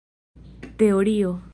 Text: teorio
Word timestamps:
teorio 0.79 1.41